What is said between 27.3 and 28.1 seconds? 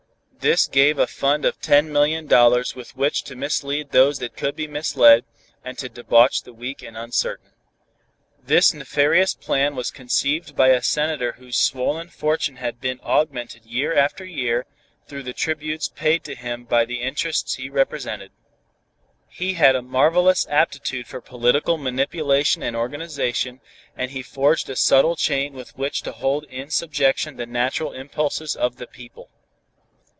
the natural